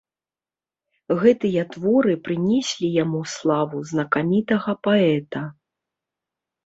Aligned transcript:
Гэтыя 1.23 1.65
творы 1.75 2.15
прынеслі 2.27 2.87
яму 3.03 3.21
славу 3.37 3.77
знакамітага 3.93 4.71
паэта. 4.89 5.41